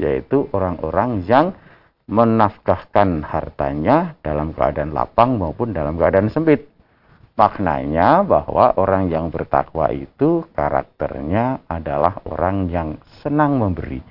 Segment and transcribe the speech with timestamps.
[0.00, 1.52] yaitu orang-orang yang
[2.08, 6.66] menafkahkan hartanya dalam keadaan lapang maupun dalam keadaan sempit.
[7.38, 12.88] Maknanya bahwa orang yang bertakwa itu karakternya adalah orang yang
[13.22, 14.02] senang memberi,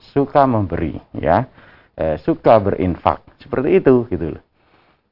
[0.00, 1.48] suka memberi, ya,
[1.94, 4.44] e, suka berinfak, seperti itu, gitu loh.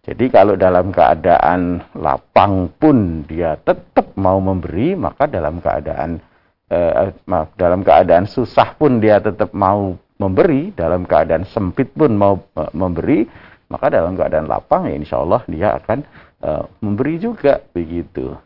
[0.02, 6.18] Jadi kalau dalam keadaan lapang pun dia tetap mau memberi, maka dalam keadaan
[6.72, 12.38] eh, maaf, dalam keadaan susah pun dia tetap mau memberi, dalam keadaan sempit pun mau
[12.54, 13.26] eh, memberi,
[13.66, 15.98] maka dalam keadaan lapang ya insya Allah dia akan
[16.46, 18.38] eh, memberi juga begitu.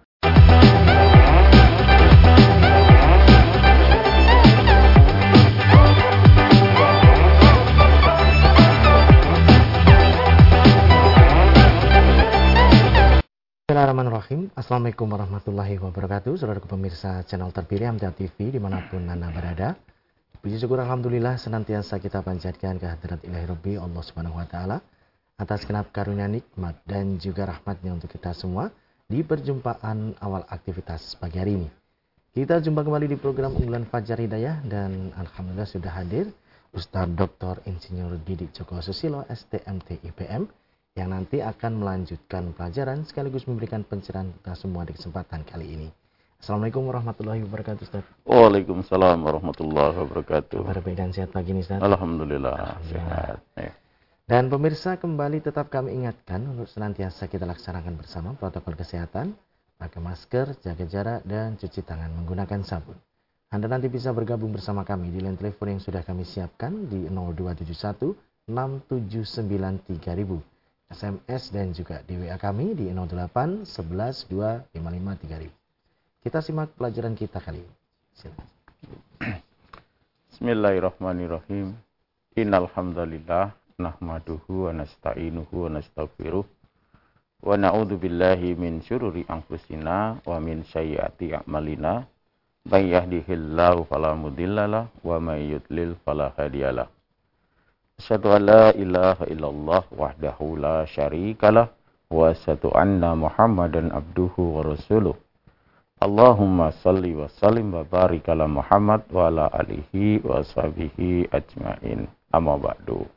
[13.67, 14.41] Bismillahirrahmanirrahim.
[14.57, 16.33] Assalamualaikum warahmatullahi wabarakatuh.
[16.41, 19.77] Saudara pemirsa channel terpilih Amtia TV di mana pun Anda berada
[20.47, 24.79] Puji syukur Alhamdulillah senantiasa kita panjatkan kehadirat ilahi Rabbi Allah subhanahu wa ta'ala
[25.43, 28.71] Atas kenap karunia nikmat dan juga rahmatnya untuk kita semua
[29.11, 31.67] Di perjumpaan awal aktivitas pagi hari ini
[32.31, 36.31] Kita jumpa kembali di program unggulan Fajar Hidayah Dan Alhamdulillah sudah hadir
[36.71, 37.67] Ustaz Dr.
[37.67, 40.47] Insinyur Didik Joko Susilo STMT IPM
[40.95, 46.06] yang nanti akan melanjutkan pelajaran sekaligus memberikan pencerahan kita semua di kesempatan kali ini.
[46.37, 48.05] Assalamualaikum warahmatullahi wabarakatuh Ustaz.
[48.29, 50.61] Waalaikumsalam warahmatullahi wabarakatuh.
[50.63, 51.81] Kabar baik dan sehat pagi ini Ustaz.
[51.81, 53.41] Alhamdulillah, sehat.
[53.57, 53.73] Ya.
[54.27, 59.33] Dan pemirsa kembali tetap kami ingatkan untuk senantiasa kita laksanakan bersama protokol kesehatan,
[59.81, 62.99] pakai masker, jaga jarak, dan cuci tangan menggunakan sabun.
[63.49, 68.51] Anda nanti bisa bergabung bersama kami di line telepon yang sudah kami siapkan di 0271
[68.51, 75.66] 679 3000 SMS dan juga di WA kami di 08 11 2 55 3000.
[76.27, 77.75] Kita simak pelajaran kita kali ini.
[78.19, 78.51] Silakan.
[80.27, 81.79] Bismillahirrahmanirrahim.
[82.35, 90.67] Innal hamdalillah nahmaduhu wa nasta'inuhu wa nastaghfiruh wa na'udzu billahi min syururi anfusina wa min
[90.67, 92.11] sayyiati a'malina.
[92.67, 96.91] May yahdihillahu fala mudhillalah wa may yudlil fala hadiyalah.
[98.03, 101.71] Asyhadu an la ilaha illallah wahdahu la syarikalah
[102.11, 105.15] wa asyhadu anna Muhammadan abduhu wa rasuluh.
[105.97, 112.05] Allahumma salli wa sallim wa barik ala Muhammad wa ala alihi wa sahbihi ajmain.
[112.29, 113.09] Amma ba'du.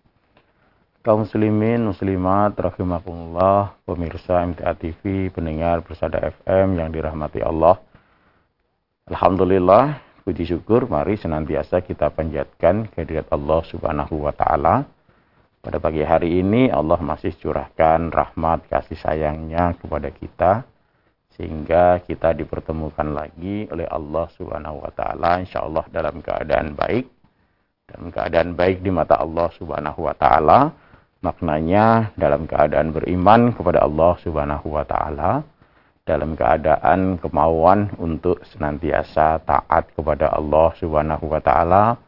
[1.04, 7.84] Kaum muslimin, muslimat, rahimakumullah, pemirsa MTA TV, pendengar Persada FM yang dirahmati Allah.
[9.12, 14.88] Alhamdulillah, puji syukur mari senantiasa kita panjatkan kehadirat Allah Subhanahu wa taala.
[15.60, 20.64] Pada pagi hari ini Allah masih curahkan rahmat kasih sayangnya kepada kita
[21.40, 27.08] sehingga kita dipertemukan lagi oleh Allah Subhanahu wa taala insyaallah dalam keadaan baik.
[27.88, 30.76] Dalam keadaan baik di mata Allah Subhanahu wa taala
[31.24, 35.48] maknanya dalam keadaan beriman kepada Allah Subhanahu wa taala
[36.10, 42.02] dalam keadaan kemauan untuk senantiasa taat kepada Allah Subhanahu wa taala,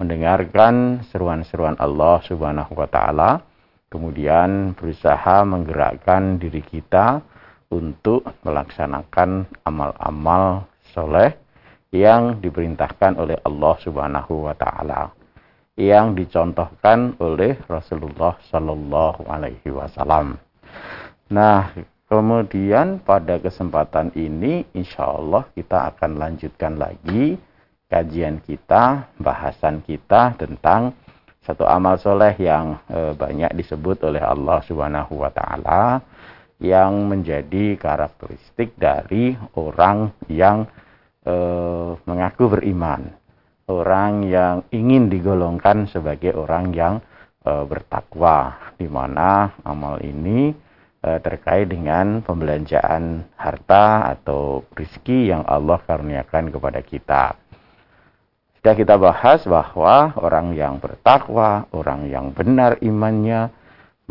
[0.00, 3.44] mendengarkan seruan-seruan Allah Subhanahu wa taala,
[3.92, 7.20] kemudian berusaha menggerakkan diri kita
[7.72, 11.32] untuk melaksanakan amal-amal soleh
[11.88, 15.16] yang diperintahkan oleh Allah Subhanahu wa taala
[15.80, 20.36] yang dicontohkan oleh Rasulullah Shallallahu alaihi wasallam.
[21.32, 21.72] Nah,
[22.12, 27.40] Kemudian pada kesempatan ini insya Allah kita akan lanjutkan lagi
[27.88, 30.92] kajian kita, bahasan kita tentang
[31.40, 36.04] satu amal soleh yang e, banyak disebut oleh Allah Subhanahu wa taala
[36.62, 40.70] yang menjadi karakteristik dari orang yang
[41.26, 41.34] e,
[42.06, 43.10] mengaku beriman,
[43.66, 46.94] orang yang ingin digolongkan sebagai orang yang
[47.42, 50.54] e, bertakwa di mana amal ini
[51.02, 57.34] Eh, terkait dengan pembelanjaan harta atau rizki yang Allah karuniakan kepada kita.
[58.54, 63.50] Sudah kita bahas bahwa orang yang bertakwa, orang yang benar imannya,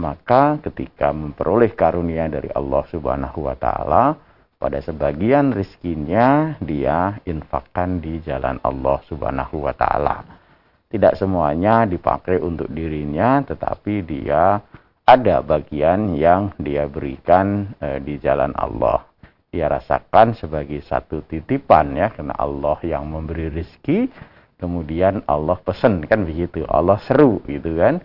[0.02, 4.18] maka ketika memperoleh karunia dari Allah Subhanahu wa taala,
[4.58, 10.26] pada sebagian rizkinya dia infakkan di jalan Allah Subhanahu wa taala.
[10.92, 14.60] Tidak semuanya dipakai untuk dirinya, tetapi dia
[15.08, 19.08] ada bagian yang dia berikan e, di jalan Allah.
[19.50, 24.12] Dia rasakan sebagai satu titipan ya, karena Allah yang memberi rizki,
[24.60, 28.04] kemudian Allah pesan kan begitu, Allah seru gitu kan.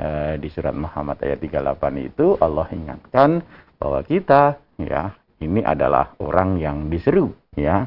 [0.00, 3.44] E, di surat Muhammad ayat 38 itu Allah ingatkan
[3.76, 5.12] bahwa kita ya
[5.44, 7.84] ini adalah orang yang diseru ya.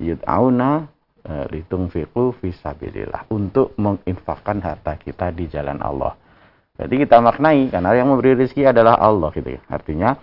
[0.00, 0.88] Yud'auna
[1.28, 6.16] uh, litung fiku visabilillah untuk menginfakkan harta kita di jalan Allah.
[6.80, 9.60] Jadi kita maknai karena yang memberi rezeki adalah Allah gitu ya.
[9.68, 10.16] Artinya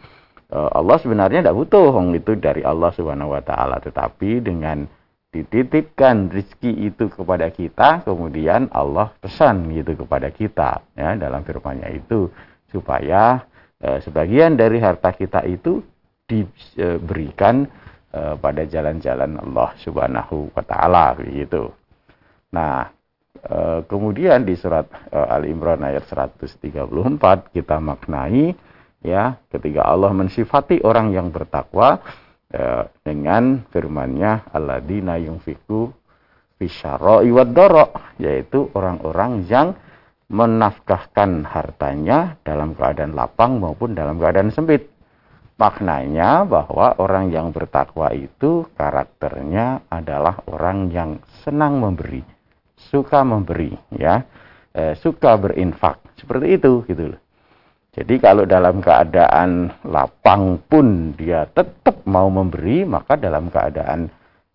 [0.49, 4.89] uh, Allah sebenarnya tidak butuh itu dari Allah Subhanahu wa taala, tetapi dengan
[5.37, 12.33] dititipkan rezeki itu kepada kita, kemudian Allah pesan gitu kepada kita ya dalam firman-Nya itu
[12.73, 13.45] supaya
[13.77, 15.85] e, sebagian dari harta kita itu
[16.25, 17.69] diberikan
[18.09, 21.69] e, pada jalan-jalan Allah Subhanahu wa taala begitu.
[22.49, 22.89] Nah,
[23.37, 28.57] e, kemudian di surat e, Ali Imran ayat 134 kita maknai
[29.05, 32.01] ya ketika Allah mensifati orang yang bertakwa
[32.57, 34.49] ya, dengan firman-Nya
[35.21, 35.93] yunfiku
[36.57, 37.53] fisyara'i wad
[38.17, 39.77] yaitu orang-orang yang
[40.27, 44.89] menafkahkan hartanya dalam keadaan lapang maupun dalam keadaan sempit.
[45.57, 52.21] Maknanya bahwa orang yang bertakwa itu karakternya adalah orang yang senang memberi,
[52.77, 54.21] suka memberi, ya,
[54.69, 57.21] e, suka berinfak, seperti itu, gitu loh.
[57.97, 64.05] Jadi kalau dalam keadaan lapang pun dia tetap mau memberi, maka dalam keadaan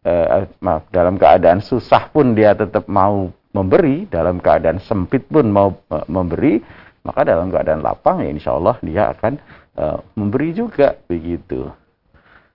[0.06, 5.75] eh, maaf, dalam keadaan susah pun dia tetap mau memberi, dalam keadaan sempit pun mau
[5.91, 6.62] eh, memberi,
[7.03, 9.33] maka dalam keadaan lapang ya insya Allah dia akan
[9.75, 11.67] eh, memberi juga begitu.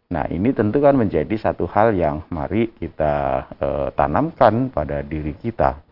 [0.07, 5.83] Nah ini tentu kan menjadi satu hal yang mari kita eh, tanamkan pada diri kita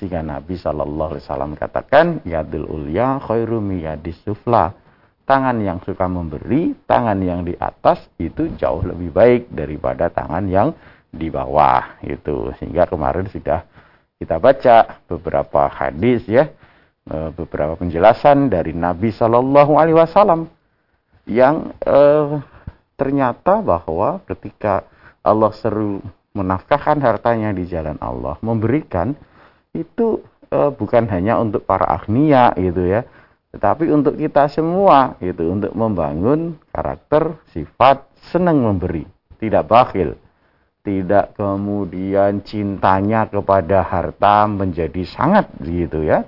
[0.00, 4.72] sehingga Nabi Shallallahu Alaihi Wasallam katakan, yadul ulya khairu miyadis sufla.
[5.28, 10.72] Tangan yang suka memberi, tangan yang di atas itu jauh lebih baik daripada tangan yang
[11.12, 12.00] di bawah.
[12.02, 13.62] Itu sehingga kemarin sudah
[14.16, 16.50] kita baca beberapa hadis ya,
[17.06, 20.50] e, beberapa penjelasan dari Nabi Shallallahu Alaihi Wasallam
[21.30, 22.42] yang eh,
[22.98, 24.82] ternyata bahwa ketika
[25.22, 26.02] Allah seru
[26.34, 29.14] menafkahkan hartanya di jalan Allah, memberikan
[29.74, 33.06] itu uh, bukan hanya untuk para agnia gitu ya,
[33.50, 39.06] tetapi untuk kita semua gitu, untuk membangun karakter, sifat senang memberi,
[39.42, 40.14] tidak bakhil,
[40.86, 46.22] tidak kemudian cintanya kepada harta menjadi sangat gitu ya,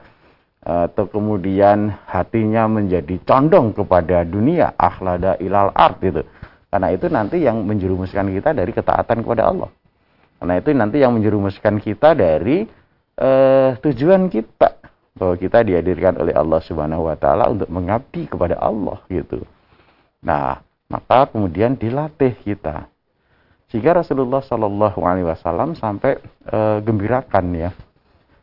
[0.62, 6.22] atau kemudian hatinya menjadi condong kepada dunia, akhlada ilal art gitu.
[6.72, 9.70] Karena itu nanti yang menjerumuskan kita dari ketaatan kepada Allah.
[10.40, 12.64] Karena itu nanti yang menjerumuskan kita dari
[13.18, 14.80] uh, tujuan kita
[15.12, 19.44] bahwa kita dihadirkan oleh Allah Subhanahu wa taala untuk mengabdi kepada Allah gitu.
[20.24, 22.88] Nah, maka kemudian dilatih kita.
[23.68, 27.70] Sehingga Rasulullah Shallallahu alaihi wasallam sampai uh, gembirakan ya.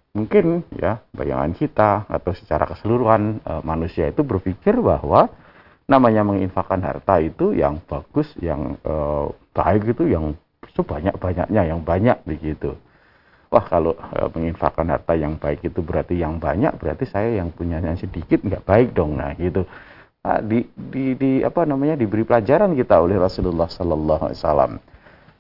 [0.10, 5.30] Mungkin ya bayangan kita atau secara keseluruhan uh, manusia itu berpikir bahwa
[5.86, 8.78] namanya menginfakkan harta itu yang bagus, yang
[9.58, 10.38] baik itu yang
[10.78, 12.78] sebanyak-banyaknya, yang banyak begitu
[13.50, 17.82] wah kalau e, menginfakkan harta yang baik itu berarti yang banyak berarti saya yang punya
[17.82, 19.18] yang sedikit nggak baik dong.
[19.18, 19.66] Nah gitu.
[20.20, 24.74] Nah, di, di, di apa namanya diberi pelajaran kita oleh Rasulullah Sallallahu Alaihi Wasallam.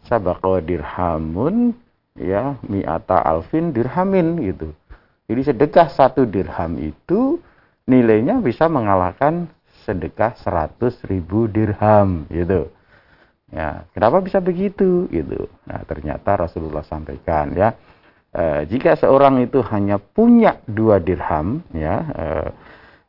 [0.07, 1.75] Sabako dirhamun
[2.15, 4.71] ya miata alfin dirhamin gitu.
[5.29, 7.37] Jadi sedekah satu dirham itu
[7.85, 9.45] nilainya bisa mengalahkan
[9.85, 12.71] sedekah seratus ribu dirham gitu.
[13.49, 15.49] Ya kenapa bisa begitu gitu.
[15.67, 17.75] Nah ternyata Rasulullah sampaikan ya
[18.29, 22.47] Eh, jika seorang itu hanya punya dua dirham, ya, uh,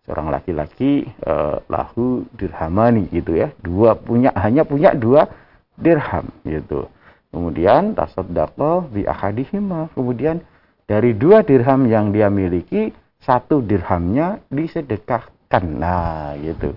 [0.08, 5.28] seorang laki-laki uh, lahu dirhamani gitu ya, dua punya hanya punya dua
[5.76, 6.88] dirham gitu.
[7.28, 9.92] Kemudian tasaddaqah bi ahadihima.
[9.92, 10.40] Kemudian
[10.88, 12.88] dari dua dirham yang dia miliki,
[13.20, 15.64] satu dirhamnya disedekahkan.
[15.68, 16.72] Nah, gitu.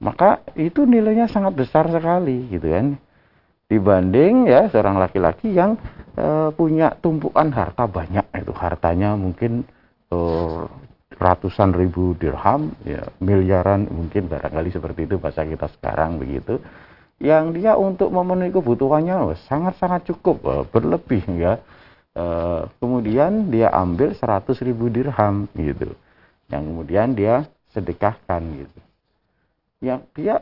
[0.00, 2.96] Maka itu nilainya sangat besar sekali gitu kan
[3.68, 5.80] dibanding ya seorang laki-laki yang
[6.14, 8.52] e, punya tumpukan harta banyak itu.
[8.52, 9.64] Hartanya mungkin
[10.12, 10.18] e,
[11.14, 16.60] ratusan ribu dirham ya miliaran mungkin barangkali seperti itu bahasa kita sekarang begitu.
[17.22, 21.56] Yang dia untuk memenuhi kebutuhannya sangat-sangat cukup berlebih ya.
[22.12, 22.24] E,
[22.78, 25.96] kemudian dia ambil seratus ribu dirham gitu.
[26.52, 28.80] Yang kemudian dia sedekahkan gitu.
[29.80, 30.34] Yang dia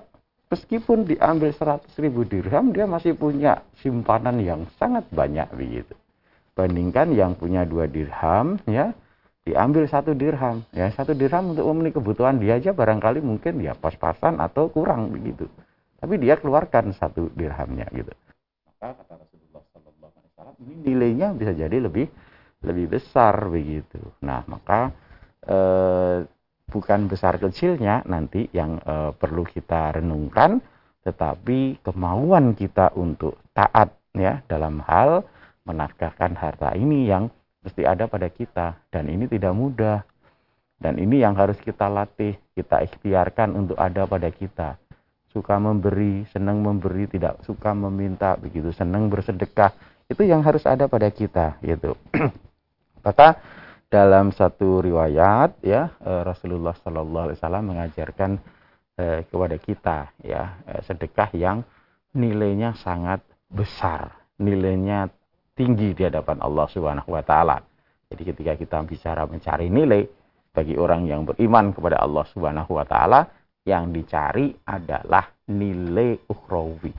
[0.53, 5.97] meskipun diambil 100 ribu dirham dia masih punya simpanan yang sangat banyak begitu.
[6.53, 8.93] Bandingkan yang punya dua dirham ya
[9.49, 10.61] diambil satu dirham.
[10.77, 15.49] Ya satu dirham untuk memenuhi kebutuhan dia aja barangkali mungkin ya pas-pasan atau kurang begitu.
[15.97, 18.13] Tapi dia keluarkan satu dirhamnya gitu.
[18.69, 22.07] Maka kata Rasulullah Sallallahu Alaihi Wasallam ini nilainya bisa jadi lebih
[22.61, 24.03] lebih besar begitu.
[24.21, 24.93] Nah maka
[25.49, 26.29] eh,
[26.73, 30.65] bukan besar kecilnya nanti yang e, perlu kita renungkan,
[31.05, 35.29] tetapi kemauan kita untuk taat ya dalam hal
[35.69, 37.29] menafkahkan harta ini yang
[37.61, 38.81] mesti ada pada kita.
[38.89, 40.01] Dan ini tidak mudah.
[40.83, 44.81] Dan ini yang harus kita latih kita ikhtiarkan untuk ada pada kita.
[45.31, 49.73] Suka memberi senang memberi tidak suka meminta begitu senang bersedekah
[50.11, 51.97] itu yang harus ada pada kita gitu.
[53.07, 53.39] Maka
[53.93, 58.31] dalam satu riwayat ya eh, Rasulullah Shallallahu Alaihi Wasallam mengajarkan
[58.97, 61.61] eh, kepada kita ya eh, sedekah yang
[62.17, 63.21] nilainya sangat
[63.53, 65.13] besar nilainya
[65.53, 67.61] tinggi di hadapan Allah Subhanahu wa taala.
[68.09, 70.09] Jadi ketika kita bicara mencari nilai
[70.53, 73.29] bagi orang yang beriman kepada Allah Subhanahu wa taala,
[73.65, 76.93] yang dicari adalah nilai ukhrawi.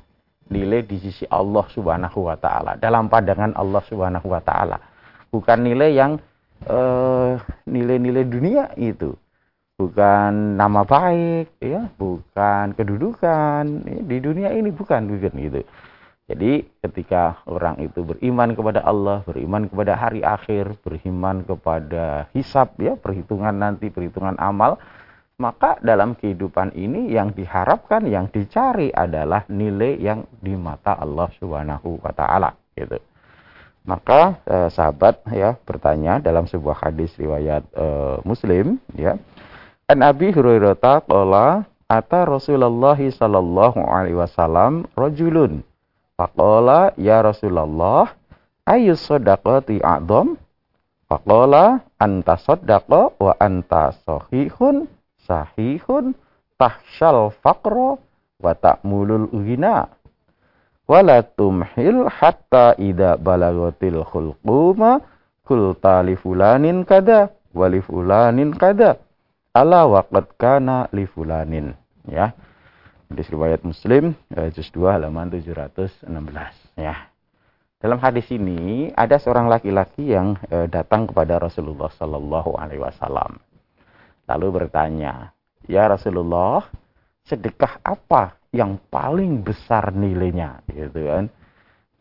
[0.54, 4.78] Nilai di sisi Allah Subhanahu wa taala, dalam pandangan Allah Subhanahu wa taala.
[5.34, 6.18] Bukan nilai yang
[7.68, 9.16] nilai-nilai dunia itu.
[9.74, 15.66] Bukan nama baik ya, bukan kedudukan ya, di dunia ini bukan bukan gitu
[16.24, 22.96] jadi ketika orang itu beriman kepada Allah, beriman kepada hari akhir, beriman kepada hisab ya,
[22.96, 24.80] perhitungan nanti, perhitungan amal,
[25.36, 32.00] maka dalam kehidupan ini yang diharapkan, yang dicari adalah nilai yang di mata Allah Subhanahu
[32.00, 33.04] wa taala gitu.
[33.84, 39.20] Maka eh, sahabat ya bertanya dalam sebuah hadis riwayat eh, Muslim ya.
[39.92, 45.68] An Abi Hurairah qala ata Rasulullah sallallahu alaihi wasallam rajulun
[46.14, 48.14] Faqala ya Rasulullah
[48.70, 50.38] ayu sodaqati a'dham?
[51.10, 54.86] Faqala anta sodaqa wa anta sahihun
[55.26, 56.14] sahihun
[56.62, 57.98] tahsyal faqra
[58.40, 59.90] wa ta'mulul ghina.
[60.84, 65.00] Wala tumhil hatta idza balagatil khulquma
[65.48, 69.00] kulta li fulanin kada wa li fulanin kada
[69.56, 71.72] ala waqad kana li fulanin
[72.08, 72.36] ya
[73.14, 74.18] Hadis riwayat Muslim
[74.58, 76.10] juz 2 halaman 716
[76.82, 77.14] ya.
[77.78, 83.38] Dalam hadis ini ada seorang laki-laki yang eh, datang kepada Rasulullah Sallallahu alaihi wasallam.
[84.26, 85.30] Lalu bertanya,
[85.70, 86.66] "Ya Rasulullah,
[87.30, 91.26] sedekah apa yang paling besar nilainya?" gitu kan.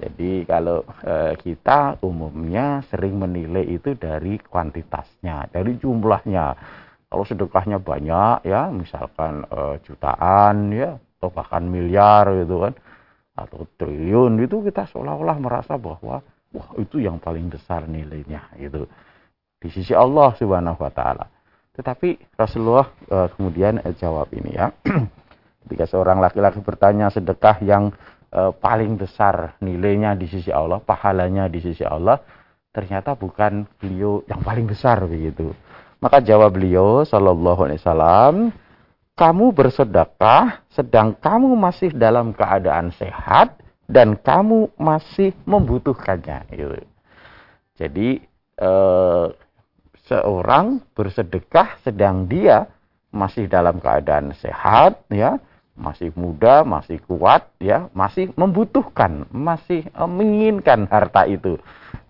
[0.03, 6.59] Jadi kalau e, kita umumnya sering menilai itu dari kuantitasnya, dari jumlahnya.
[7.07, 12.75] Kalau sedekahnya banyak ya, misalkan e, jutaan ya, atau bahkan miliar gitu kan,
[13.39, 16.19] atau triliun itu kita seolah-olah merasa bahwa
[16.51, 18.91] wah itu yang paling besar nilainya gitu
[19.63, 21.31] di sisi Allah Subhanahu wa taala.
[21.79, 24.75] Tetapi Rasulullah e, kemudian jawab ini ya.
[25.73, 27.97] Ketika seorang laki-laki bertanya sedekah yang
[28.29, 32.21] e, paling besar nilainya di sisi Allah, pahalanya di sisi Allah,
[32.77, 35.57] ternyata bukan beliau yang paling besar begitu.
[35.97, 38.53] Maka jawab beliau sallallahu alaihi wasallam,
[39.17, 43.57] kamu bersedekah sedang kamu masih dalam keadaan sehat
[43.89, 46.85] dan kamu masih membutuhkannya gitu.
[47.81, 48.21] Jadi
[48.61, 49.27] eh,
[50.05, 52.69] seorang bersedekah sedang dia
[53.09, 55.41] masih dalam keadaan sehat ya,
[55.73, 61.57] masih muda, masih kuat ya, masih membutuhkan, masih eh, menginginkan harta itu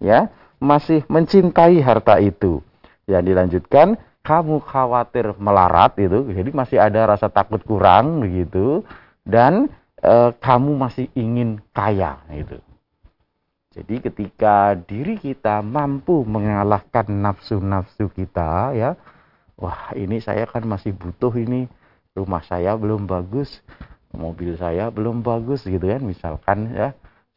[0.03, 2.63] ya, masih mencintai harta itu.
[3.07, 3.89] Yang dilanjutkan,
[4.23, 8.87] kamu khawatir melarat itu, jadi masih ada rasa takut kurang begitu,
[9.27, 9.67] dan
[9.99, 12.63] e, kamu masih ingin kaya itu.
[13.75, 18.95] Jadi ketika diri kita mampu mengalahkan nafsu-nafsu kita ya,
[19.59, 21.67] wah ini saya kan masih butuh ini,
[22.13, 23.61] rumah saya belum bagus,
[24.13, 26.93] mobil saya belum bagus gitu kan, misalkan ya,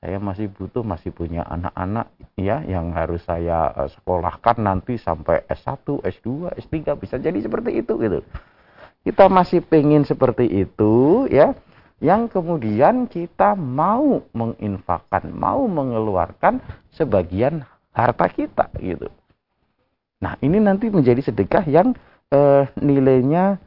[0.05, 5.81] saya masih butuh masih punya anak-anak ya yang harus saya uh, sekolahkan nanti sampai S1,
[5.81, 8.21] S2, S3 bisa jadi seperti itu gitu.
[9.01, 11.57] Kita masih pengen seperti itu ya
[12.03, 16.59] yang kemudian kita mau menginfakkan, mau mengeluarkan
[16.93, 17.63] sebagian
[17.95, 19.07] harta kita gitu.
[20.21, 21.97] Nah, ini nanti menjadi sedekah yang
[22.29, 23.57] uh, nilainya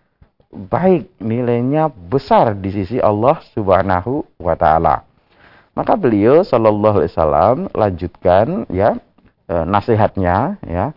[0.52, 5.04] baik, nilainya besar di sisi Allah Subhanahu wa taala.
[5.76, 8.98] Maka beliau Shallallahu Alaihi Wasallam lanjutkan ya
[9.46, 10.90] e, nasihatnya ya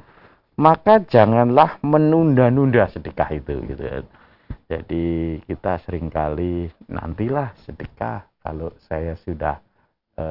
[0.58, 3.98] maka janganlah menunda-nunda sedekah itu gitu ya.
[4.72, 9.60] Jadi kita sering kali nantilah sedekah kalau saya sudah
[10.15, 10.25] e,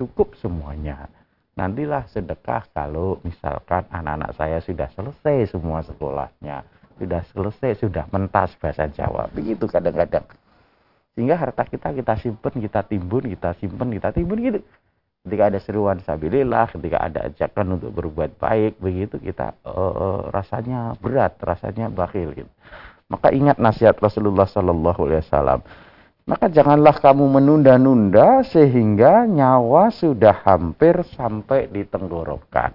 [0.00, 1.10] cukup semuanya.
[1.56, 6.64] Nantilah sedekah kalau misalkan anak-anak saya sudah selesai semua sekolahnya,
[6.96, 9.28] sudah selesai, sudah mentas bahasa Jawa.
[9.32, 10.24] Begitu kadang-kadang.
[11.16, 14.60] Sehingga harta kita kita simpen, kita timbun, kita simpen, kita timbun gitu.
[15.26, 21.34] Ketika ada seruan sabilillah, ketika ada ajakan untuk berbuat baik, begitu kita uh, rasanya berat,
[21.42, 22.52] rasanya bakhil gitu.
[23.10, 25.60] Maka ingat nasihat Rasulullah Sallallahu Alaihi Wasallam.
[26.26, 32.74] Maka janganlah kamu menunda-nunda sehingga nyawa sudah hampir sampai di tenggorokan.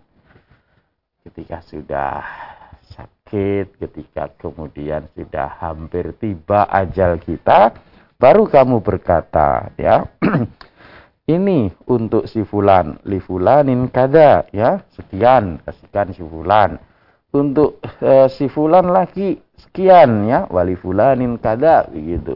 [1.23, 2.23] Ketika sudah
[3.31, 7.71] sakit, ketika kemudian sudah hampir tiba ajal kita,
[8.19, 10.03] baru kamu berkata, ya,
[11.35, 16.75] ini untuk si fulan, li fulanin kada, ya, sekian, kasihkan si fulan.
[17.31, 22.35] Untuk uh, si fulan lagi sekian, ya, wali fulanin kada, begitu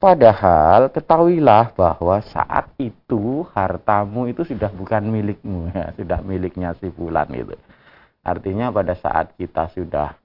[0.00, 7.28] Padahal ketahuilah bahwa saat itu hartamu itu sudah bukan milikmu ya, sudah miliknya si bulan
[7.32, 7.56] itu.
[8.24, 10.16] Artinya pada saat kita sudah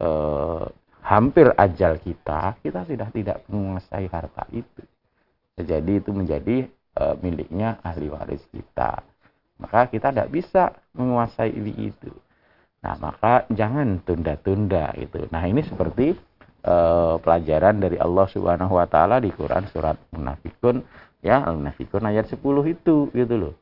[0.00, 0.64] eh,
[1.04, 4.82] hampir ajal kita, kita sudah tidak menguasai harta itu.
[5.60, 9.04] Jadi itu menjadi eh, miliknya ahli waris kita.
[9.60, 12.10] Maka kita tidak bisa menguasai ini itu.
[12.82, 15.30] Nah, maka jangan tunda-tunda itu.
[15.30, 16.18] Nah, ini seperti
[16.66, 20.82] uh, pelajaran dari Allah Subhanahu wa taala di Quran surat Munafikun
[21.22, 22.42] ya Al-Munafikun ayat 10
[22.74, 23.54] itu gitu loh.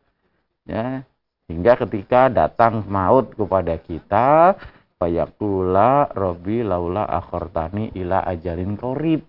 [0.68, 1.04] Ya,
[1.50, 4.54] hingga ketika datang maut kepada kita
[5.02, 9.26] fayaqula rabbi laula akhartani ila ajalin qarib.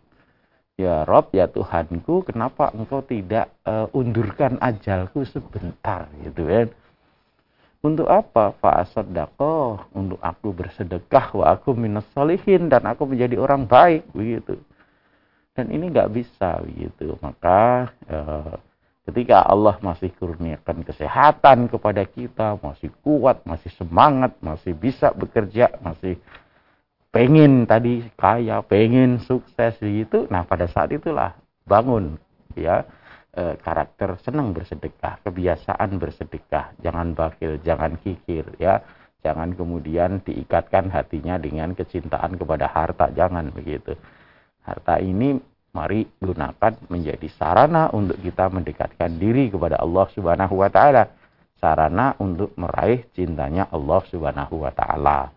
[0.80, 6.74] Ya Rob, ya Tuhanku, kenapa engkau tidak uh, undurkan ajalku sebentar gitu kan?
[7.82, 8.54] Untuk apa?
[8.62, 9.90] Fa'asaddakoh.
[9.98, 11.34] Untuk aku bersedekah.
[11.34, 12.70] Wa aku minas solihin.
[12.70, 14.06] Dan aku menjadi orang baik.
[14.14, 14.62] Begitu.
[15.58, 16.62] Dan ini nggak bisa.
[16.62, 17.18] Begitu.
[17.26, 18.54] Maka eh,
[19.08, 22.58] ketika Allah masih kurniakan kesehatan kepada kita.
[22.62, 23.42] Masih kuat.
[23.48, 24.36] Masih semangat.
[24.44, 25.74] Masih bisa bekerja.
[25.80, 26.20] Masih
[27.10, 28.62] pengen tadi kaya.
[28.66, 29.78] Pengen sukses.
[29.82, 30.28] Begitu.
[30.30, 32.20] Nah pada saat itulah bangun.
[32.54, 32.86] Ya
[33.36, 38.84] e, karakter senang bersedekah, kebiasaan bersedekah, jangan bakil, jangan kikir ya.
[39.22, 43.94] Jangan kemudian diikatkan hatinya dengan kecintaan kepada harta, jangan begitu.
[44.66, 45.38] Harta ini
[45.72, 51.08] mari gunakan menjadi sarana untuk kita mendekatkan diri kepada Allah Subhanahu wa taala.
[51.62, 55.30] Sarana untuk meraih cintanya Allah Subhanahu wa taala.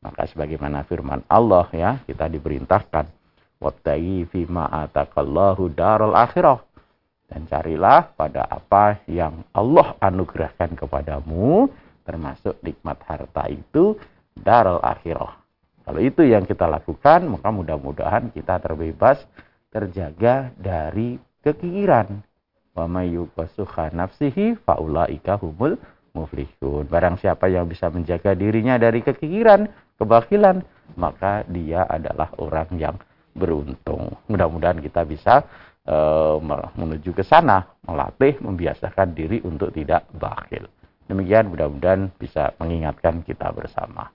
[0.00, 3.10] Maka sebagaimana firman Allah ya, kita diperintahkan
[3.58, 5.72] wattaqi fi ma atakallahu
[6.14, 6.62] akhirah
[7.26, 11.66] dan carilah pada apa yang Allah anugerahkan kepadamu
[12.06, 13.98] termasuk nikmat harta itu
[14.38, 15.42] daral akhirah.
[15.82, 19.22] Kalau itu yang kita lakukan, maka mudah-mudahan kita terbebas
[19.76, 22.24] terjaga dari kekikiran.
[22.72, 25.76] Wa may nafsihi faulaika humul
[26.16, 26.88] muflihun.
[26.88, 29.68] Barang siapa yang bisa menjaga dirinya dari kekikiran,
[30.00, 30.64] kebakilan,
[30.96, 32.96] maka dia adalah orang yang
[33.36, 34.16] beruntung.
[34.32, 35.44] Mudah-mudahan kita bisa
[35.84, 35.96] e,
[36.72, 40.64] menuju ke sana, melatih, membiasakan diri untuk tidak bakhil.
[41.04, 44.08] Demikian mudah-mudahan bisa mengingatkan kita bersama.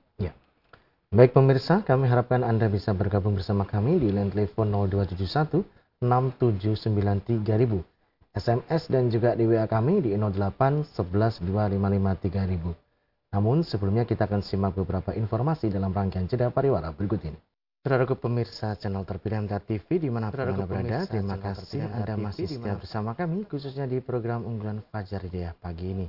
[1.12, 5.60] Baik pemirsa, kami harapkan Anda bisa bergabung bersama kami di line telepon 0271
[6.00, 7.84] 6793000.
[8.32, 13.36] SMS dan juga di WA kami di 08 11 255 3000.
[13.36, 17.36] Namun sebelumnya kita akan simak beberapa informasi dalam rangkaian jeda pariwara berikut ini.
[17.84, 22.47] Saudaraku pemirsa channel terpilih MTA TV di mana pun Anda berada, terima kasih Anda masih
[22.47, 26.08] setia bersama kami, khususnya di program unggulan Fajar Hidayah pagi ini.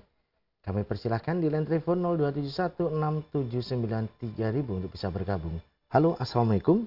[0.63, 1.99] Kami persilahkan di line telepon
[3.35, 5.59] 02716793000 untuk bisa bergabung.
[5.91, 6.87] Halo, Assalamualaikum.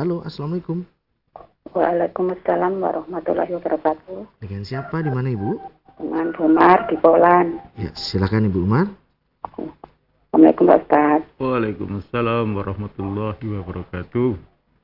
[0.00, 0.88] Halo, Assalamualaikum.
[1.76, 4.40] Waalaikumsalam warahmatullahi wabarakatuh.
[4.40, 5.60] Dengan siapa, di mana Ibu?
[6.00, 7.60] Dengan Umar di Polan.
[7.76, 8.88] Ya, silakan Ibu Umar.
[10.32, 11.20] Assalamualaikum Pak Ustaz.
[11.36, 14.30] Waalaikumsalam warahmatullahi wabarakatuh.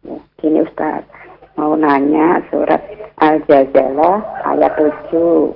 [0.05, 1.09] Ya, gini Ustaz,
[1.57, 2.81] mau nanya surat
[3.21, 4.73] Al-Jazalah ayat
[5.13, 5.53] 7.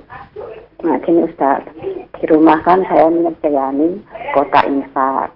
[0.85, 1.65] Nah gini Ustaz,
[2.21, 4.01] di rumah kan saya menyediakan
[4.37, 5.29] kota infak.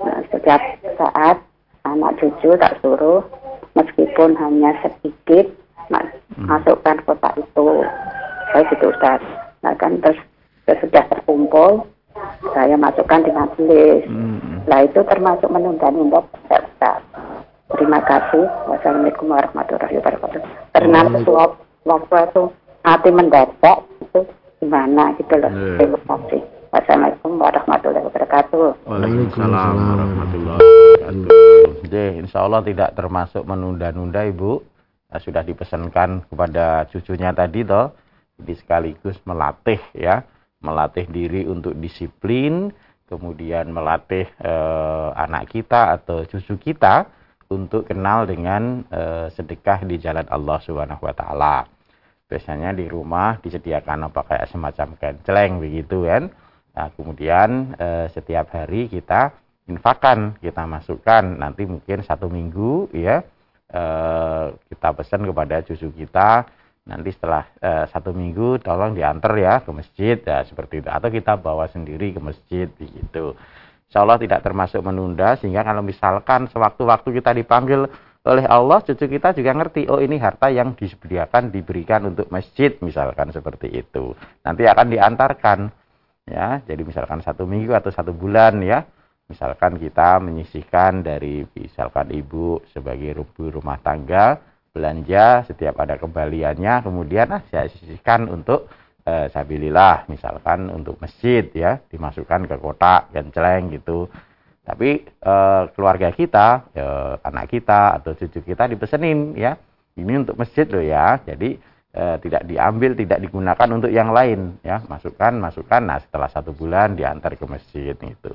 [0.00, 0.62] Nah, setiap
[0.96, 1.36] saat
[1.84, 3.20] anak cucu tak suruh,
[3.76, 5.50] meskipun hanya sedikit,
[5.92, 6.06] nah,
[6.38, 6.48] hmm.
[6.48, 7.68] masukkan kota itu.
[8.50, 9.20] Saya gitu Ustaz.
[9.60, 10.18] Nah kan terus
[10.66, 11.84] sudah terkumpul,
[12.56, 14.02] saya masukkan di majelis.
[14.08, 14.64] Hmm.
[14.66, 16.64] Nah itu termasuk menunda-nunda Ustaz.
[17.80, 18.44] Terima kasih.
[18.68, 20.40] Wassalamualaikum warahmatullahi wabarakatuh.
[20.76, 21.56] Karena oh.
[21.88, 22.42] waktu itu
[22.84, 24.20] hati mendadak itu
[24.60, 25.48] gimana gitu loh.
[25.48, 25.76] Yeah.
[25.80, 26.40] Terima kasih.
[26.76, 28.84] Wassalamualaikum warahmatullahi wabarakatuh.
[28.84, 31.28] Waalaikumsalam warahmatullahi wabarakatuh.
[31.88, 34.52] Jadi insya Allah tidak termasuk menunda-nunda Ibu.
[35.10, 37.96] Nah, sudah dipesankan kepada cucunya tadi toh.
[38.36, 40.20] Jadi sekaligus melatih ya
[40.60, 42.68] melatih diri untuk disiplin,
[43.08, 47.08] kemudian melatih eh, anak kita atau cucu kita
[47.50, 51.66] untuk kenal dengan eh, sedekah di jalan Allah Subhanahu wa taala.
[52.30, 56.30] Biasanya di rumah disediakan apa kayak semacam kenceleng begitu kan.
[56.70, 59.34] Nah, kemudian eh, setiap hari kita
[59.66, 61.26] infakan, kita masukkan.
[61.26, 63.26] Nanti mungkin satu minggu ya
[63.66, 66.46] eh, kita pesan kepada cucu kita.
[66.86, 70.22] Nanti setelah eh, satu minggu tolong diantar ya ke masjid.
[70.22, 70.88] Ya seperti itu.
[70.88, 73.34] Atau kita bawa sendiri ke masjid begitu
[73.90, 77.90] Insya Allah tidak termasuk menunda sehingga kalau misalkan sewaktu-waktu kita dipanggil
[78.22, 83.34] oleh Allah cucu kita juga ngerti oh ini harta yang disediakan diberikan untuk masjid misalkan
[83.34, 84.14] seperti itu.
[84.46, 85.58] Nanti akan diantarkan
[86.22, 86.62] ya.
[86.62, 88.86] Jadi misalkan satu minggu atau satu bulan ya.
[89.26, 94.38] Misalkan kita menyisihkan dari misalkan ibu sebagai rubu rumah tangga
[94.70, 98.70] belanja setiap ada kembaliannya kemudian ah, saya sisihkan untuk
[99.10, 104.06] eh, sabilillah misalkan untuk masjid ya dimasukkan ke kotak celeng gitu.
[104.62, 109.58] Tapi eh, keluarga kita eh, anak kita atau cucu kita dipesenin ya.
[109.98, 111.18] Ini untuk masjid loh ya.
[111.26, 111.58] Jadi
[111.90, 114.86] eh, tidak diambil tidak digunakan untuk yang lain ya.
[114.86, 115.82] Masukkan masukkan.
[115.82, 118.32] Nah setelah satu bulan diantar ke masjid itu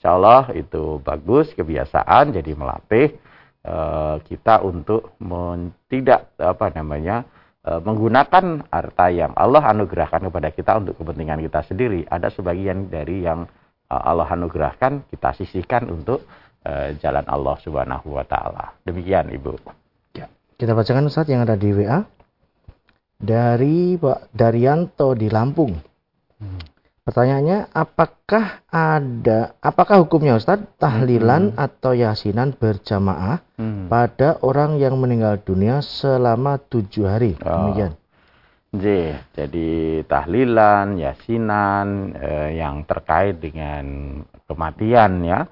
[0.00, 3.20] Insya Allah itu bagus kebiasaan jadi melatih
[3.64, 5.12] eh, kita untuk
[5.92, 7.28] tidak apa namanya
[7.60, 12.08] menggunakan harta yang Allah anugerahkan kepada kita untuk kepentingan kita sendiri.
[12.08, 13.44] Ada sebagian dari yang
[13.84, 16.24] e, Allah anugerahkan kita sisihkan untuk
[16.64, 18.76] uh, jalan Allah Subhanahu wa taala.
[18.84, 19.56] Demikian Ibu.
[20.16, 20.28] Ya.
[20.56, 22.04] Kita bacakan Ustaz yang ada di WA
[23.20, 25.76] dari Pak Daryanto di Lampung.
[26.40, 26.60] Hmm.
[27.00, 31.56] Pertanyaannya, apakah ada, apakah hukumnya Ustadz tahlilan hmm.
[31.56, 33.88] atau yasinan berjamaah hmm.
[33.88, 37.40] pada orang yang meninggal dunia selama tujuh hari?
[37.40, 37.72] Oh.
[37.72, 37.92] Demikian.
[38.70, 39.70] J, jadi
[40.06, 43.82] tahlilan, yasinan eh, yang terkait dengan
[44.46, 45.48] kematian ya,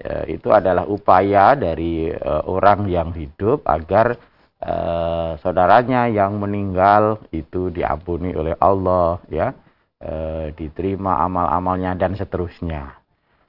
[0.00, 4.18] eh, itu adalah upaya dari eh, orang yang hidup agar
[4.58, 9.54] eh, saudaranya yang meninggal itu diampuni oleh Allah ya
[10.00, 10.12] e,
[10.56, 12.96] diterima amal-amalnya dan seterusnya.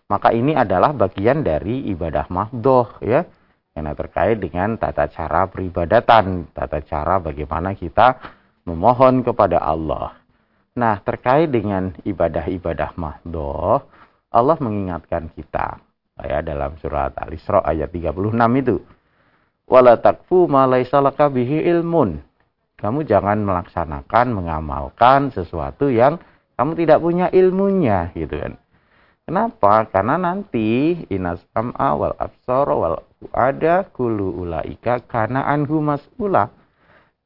[0.07, 3.27] Maka ini adalah bagian dari ibadah mahdoh ya.
[3.75, 8.17] Karena terkait dengan tata cara peribadatan, tata cara bagaimana kita
[8.65, 10.17] memohon kepada Allah.
[10.73, 13.85] Nah, terkait dengan ibadah-ibadah mahdoh,
[14.33, 15.77] Allah mengingatkan kita
[16.25, 18.81] ya dalam surat Al-Isra ayat 36 itu.
[19.67, 22.09] Wala takfu ma ilmun.
[22.77, 26.21] Kamu jangan melaksanakan, mengamalkan sesuatu yang
[26.57, 28.57] kamu tidak punya ilmunya gitu kan.
[29.27, 29.85] Kenapa?
[29.93, 32.97] Karena nanti inas sam'a wal absara wal
[33.35, 36.49] ada kulu ulaika karena anhu mas'ula.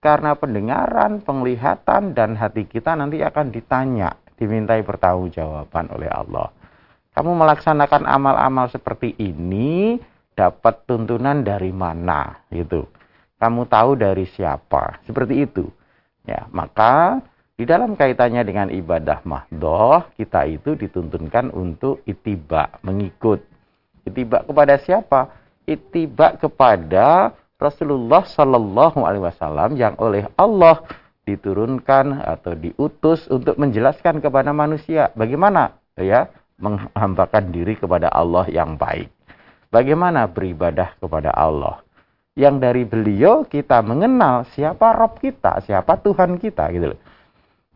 [0.02, 6.50] Karena pendengaran, penglihatan dan hati kita nanti akan ditanya, dimintai pertanggungjawaban oleh Allah.
[7.14, 10.02] Kamu melaksanakan amal-amal seperti ini
[10.34, 12.90] dapat tuntunan dari mana gitu.
[13.38, 15.06] Kamu tahu dari siapa?
[15.06, 15.70] Seperti itu.
[16.26, 17.22] Ya, maka
[17.62, 23.38] di dalam kaitannya dengan ibadah mahdoh, kita itu dituntunkan untuk itiba, mengikut.
[24.02, 25.30] Itiba kepada siapa?
[25.70, 30.82] Itiba kepada Rasulullah Sallallahu Alaihi Wasallam yang oleh Allah
[31.22, 39.14] diturunkan atau diutus untuk menjelaskan kepada manusia bagaimana ya menghambakan diri kepada Allah yang baik.
[39.70, 41.86] Bagaimana beribadah kepada Allah.
[42.34, 47.02] Yang dari beliau kita mengenal siapa Rob kita, siapa Tuhan kita gitu loh.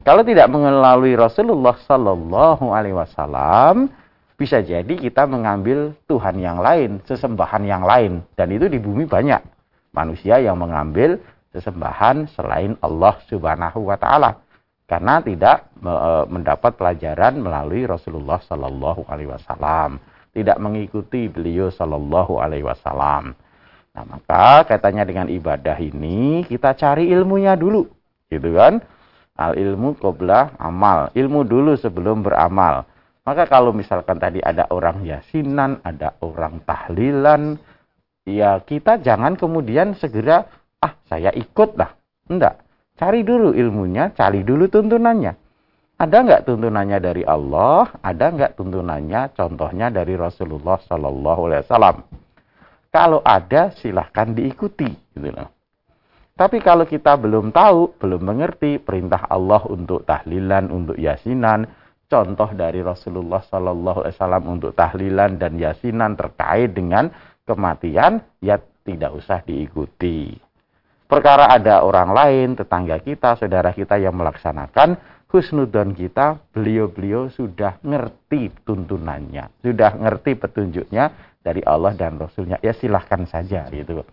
[0.06, 3.90] Kalau tidak mengelalui Rasulullah Sallallahu Alaihi Wasallam,
[4.38, 9.42] bisa jadi kita mengambil Tuhan yang lain, sesembahan yang lain, dan itu di bumi banyak.
[9.98, 11.18] Manusia yang mengambil
[11.58, 14.38] sesembahan selain Allah Subhanahu Wa Taala.
[14.86, 15.94] Karena tidak e,
[16.30, 19.98] mendapat pelajaran melalui Rasulullah Sallallahu Alaihi Wasallam,
[20.38, 23.34] tidak mengikuti beliau Sallallahu Alaihi Wasallam.
[23.98, 27.90] Nah maka katanya dengan ibadah ini kita cari ilmunya dulu,
[28.30, 28.86] gitu kan?
[29.36, 31.12] Al ilmu qobla amal.
[31.12, 32.88] Ilmu dulu sebelum beramal.
[33.26, 37.58] Maka kalau misalkan tadi ada orang yasinan, ada orang tahlilan,
[38.22, 40.46] ya kita jangan kemudian segera,
[40.78, 41.98] ah saya ikut lah.
[42.30, 42.62] Enggak.
[42.96, 45.34] Cari dulu ilmunya, cari dulu tuntunannya.
[45.96, 47.88] Ada enggak tuntunannya dari Allah?
[48.04, 51.98] Ada enggak tuntunannya, contohnya dari Rasulullah Sallallahu Alaihi Wasallam?
[52.92, 54.88] Kalau ada, silahkan diikuti.
[55.16, 55.55] Gitu loh.
[56.36, 61.64] Tapi kalau kita belum tahu, belum mengerti perintah Allah untuk tahlilan, untuk yasinan,
[62.12, 67.08] contoh dari Rasulullah Sallallahu Alaihi Wasallam untuk tahlilan dan yasinan terkait dengan
[67.48, 70.36] kematian, ya tidak usah diikuti.
[71.08, 75.00] Perkara ada orang lain, tetangga kita, saudara kita yang melaksanakan,
[75.32, 82.60] husnudon kita, beliau-beliau sudah ngerti tuntunannya, sudah ngerti petunjuknya dari Allah dan Rasulnya.
[82.60, 84.04] Ya silahkan saja gitu.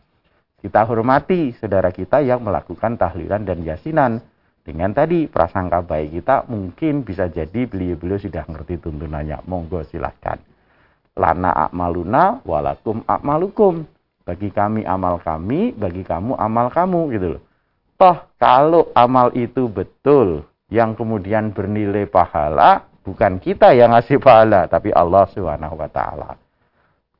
[0.63, 4.23] Kita hormati saudara kita yang melakukan tahlilan dan yasinan.
[4.63, 9.43] Dengan tadi prasangka baik kita mungkin bisa jadi beliau-beliau sudah ngerti tuntunannya.
[9.51, 10.39] Monggo silahkan.
[11.19, 13.83] Lana akmaluna walakum akmalukum.
[14.23, 17.43] Bagi kami amal kami, bagi kamu amal kamu gitu loh.
[17.99, 24.95] Toh kalau amal itu betul yang kemudian bernilai pahala, bukan kita yang ngasih pahala, tapi
[24.95, 26.42] Allah Subhanahu wa taala.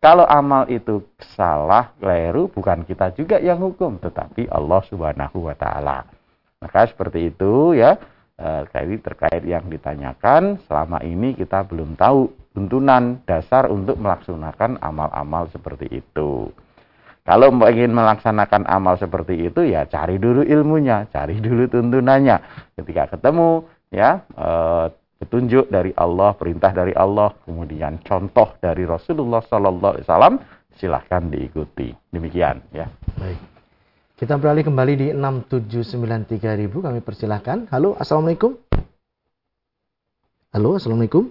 [0.03, 1.07] Kalau amal itu
[1.39, 6.03] salah, keliru, bukan kita juga yang hukum, tetapi Allah Subhanahu wa taala.
[6.59, 7.95] Maka seperti itu ya,
[8.35, 8.67] eh,
[8.99, 16.51] terkait yang ditanyakan, selama ini kita belum tahu tuntunan dasar untuk melaksanakan amal-amal seperti itu.
[17.23, 22.43] Kalau ingin melaksanakan amal seperti itu ya cari dulu ilmunya, cari dulu tuntunannya.
[22.75, 23.63] Ketika ketemu
[23.95, 24.49] ya e,
[25.23, 30.35] petunjuk dari Allah, perintah dari Allah, kemudian contoh dari Rasulullah Sallallahu Alaihi Wasallam,
[30.75, 31.95] silahkan diikuti.
[32.11, 32.91] Demikian ya.
[33.15, 33.39] Baik.
[34.19, 37.71] Kita beralih kembali di 6793000 kami persilahkan.
[37.71, 38.59] Halo, assalamualaikum.
[40.51, 41.31] Halo, assalamualaikum.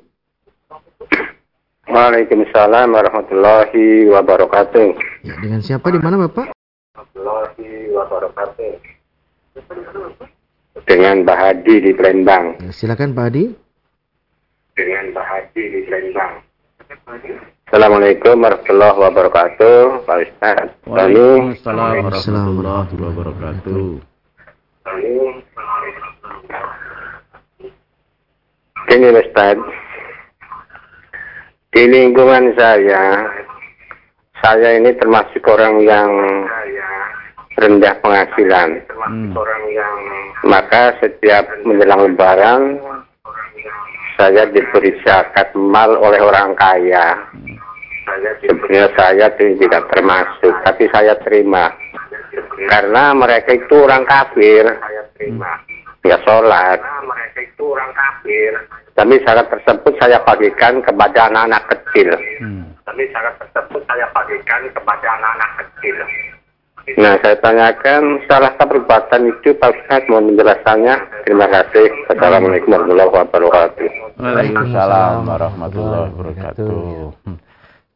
[1.91, 4.87] Waalaikumsalam warahmatullahi wabarakatuh.
[5.27, 6.55] Ya, dengan siapa di mana Bapak?
[6.55, 8.71] Warahmatullahi wabarakatuh.
[10.87, 12.59] Dengan Pak Hadi di Palembang.
[12.63, 13.60] Ya, silakan Pak Hadi.
[14.71, 16.33] Dengan Pak Hadi di Palembang.
[17.71, 20.67] Assalamualaikum warahmatullahi wabarakatuh, Pak Ustaz.
[20.87, 23.87] Waalaikumsalam warahmatullahi wabarakatuh.
[28.91, 29.57] Ini Ustaz,
[31.71, 33.23] di lingkungan saya,
[34.43, 36.11] saya ini termasuk orang yang
[37.55, 38.83] rendah penghasilan.
[39.07, 39.31] Hmm.
[40.43, 42.61] Maka setiap menjelang lebaran,
[44.17, 47.15] saya diberi zakat mal oleh orang kaya.
[48.43, 51.71] Sebenarnya saya tidak termasuk, tapi saya terima.
[52.67, 54.65] Karena mereka itu orang kafir.
[56.01, 56.81] Ya sholat.
[56.81, 58.53] Karena mereka itu orang kafir
[59.01, 62.11] tapi syarat tersebut saya bagikan kepada anak-anak kecil.
[62.43, 62.69] Hmm.
[62.83, 65.97] Tapi syarat tersebut saya bagikan kepada anak-anak kecil.
[66.81, 70.95] Nah, saya tanyakan salahkah perbuatan itu Pak Ustaz mohon penjelasannya.
[71.29, 71.87] Terima kasih.
[72.09, 73.89] Assalamualaikum warahmatullahi wabarakatuh.
[74.17, 76.81] Waalaikumsalam warahmatullahi wabarakatuh.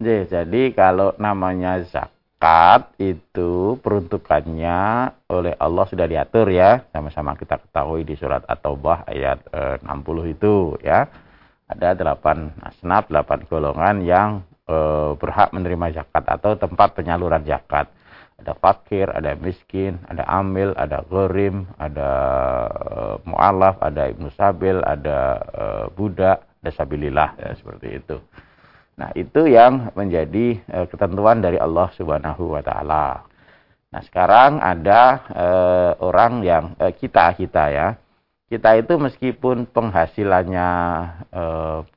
[0.06, 6.86] Jadi kalau namanya zakat itu peruntukannya oleh Allah sudah diatur ya.
[6.93, 11.10] Sama-sama kita ketahui di surat At-Taubah ayat e, 60 itu ya.
[11.65, 14.30] Ada delapan asnaf, delapan golongan yang
[14.69, 14.78] e,
[15.17, 17.89] berhak menerima zakat atau tempat penyaluran zakat.
[18.36, 22.12] Ada fakir, ada miskin, ada amil, ada gorim, ada
[22.67, 22.93] e,
[23.24, 25.63] mu'alaf, ada ibnu sabil, ada e,
[25.95, 28.19] budak, ada sabilillah ya, seperti itu.
[29.00, 33.24] Nah, itu yang menjadi e, ketentuan dari Allah Subhanahu wa taala.
[33.91, 35.48] Nah, sekarang ada e,
[36.04, 37.88] orang yang e, kita kita ya.
[38.45, 40.69] Kita itu meskipun penghasilannya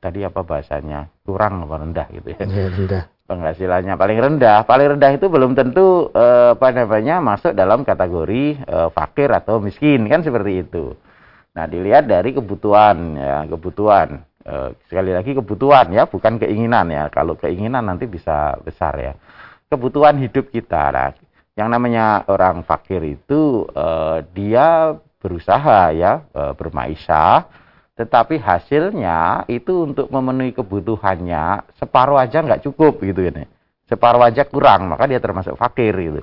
[0.00, 1.12] tadi apa bahasanya?
[1.28, 2.40] kurang rendah gitu ya.
[2.40, 3.04] ya rendah.
[3.28, 8.78] Penghasilannya paling rendah, paling rendah itu belum tentu e, apa namanya masuk dalam kategori e,
[8.88, 10.96] fakir atau miskin kan seperti itu.
[11.52, 14.24] Nah, dilihat dari kebutuhan ya, kebutuhan.
[14.48, 17.10] Eh, sekali lagi kebutuhan ya, bukan keinginan ya.
[17.12, 19.12] Kalau keinginan nanti bisa besar ya.
[19.68, 20.88] Kebutuhan hidup kita.
[20.88, 21.12] Nah,
[21.52, 27.50] yang namanya orang fakir itu uh, dia berusaha ya uh, bermaisha,
[27.98, 33.42] tetapi hasilnya itu untuk memenuhi kebutuhannya separuh aja nggak cukup gitu ini.
[33.90, 36.22] Separuh aja kurang, maka dia termasuk fakir gitu.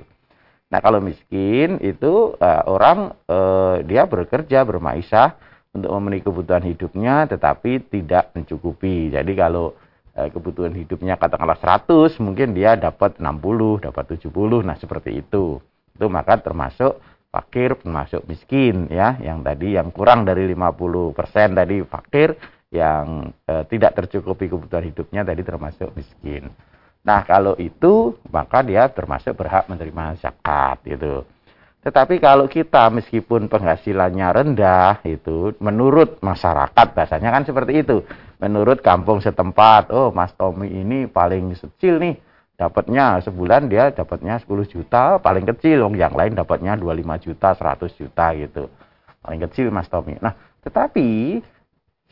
[0.72, 5.36] Nah kalau miskin itu uh, orang uh, dia bekerja bermaisha
[5.76, 9.12] untuk memenuhi kebutuhan hidupnya tetapi tidak mencukupi.
[9.12, 9.76] Jadi kalau
[10.16, 14.64] eh, kebutuhan hidupnya katakanlah 100, mungkin dia dapat 60, dapat 70.
[14.64, 15.60] Nah, seperti itu.
[15.92, 16.96] Itu maka termasuk
[17.36, 22.32] fakir, termasuk miskin ya, yang tadi yang kurang dari 50% tadi fakir,
[22.72, 26.48] yang eh, tidak tercukupi kebutuhan hidupnya tadi termasuk miskin.
[27.04, 31.22] Nah, kalau itu maka dia termasuk berhak menerima zakat gitu.
[31.86, 38.02] Tetapi kalau kita meskipun penghasilannya rendah itu menurut masyarakat bahasanya kan seperti itu.
[38.42, 42.18] Menurut kampung setempat, oh Mas Tommy ini paling kecil nih.
[42.56, 45.84] Dapatnya sebulan dia dapatnya 10 juta, paling kecil.
[45.92, 48.64] Yang lain dapatnya 25 juta, 100 juta gitu.
[49.20, 50.16] Paling kecil Mas Tommy.
[50.24, 50.32] Nah,
[50.64, 51.36] tetapi